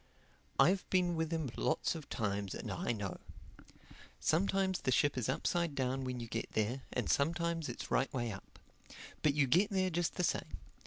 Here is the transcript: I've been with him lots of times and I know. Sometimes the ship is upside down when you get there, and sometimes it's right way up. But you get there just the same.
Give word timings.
I've 0.59 0.89
been 0.89 1.15
with 1.15 1.31
him 1.31 1.51
lots 1.55 1.93
of 1.93 2.09
times 2.09 2.55
and 2.55 2.71
I 2.71 2.91
know. 2.91 3.19
Sometimes 4.19 4.81
the 4.81 4.91
ship 4.91 5.15
is 5.15 5.29
upside 5.29 5.75
down 5.75 6.05
when 6.05 6.19
you 6.19 6.25
get 6.25 6.53
there, 6.53 6.81
and 6.91 7.07
sometimes 7.07 7.69
it's 7.69 7.91
right 7.91 8.11
way 8.11 8.31
up. 8.31 8.57
But 9.21 9.35
you 9.35 9.45
get 9.45 9.69
there 9.69 9.91
just 9.91 10.15
the 10.15 10.23
same. 10.23 10.57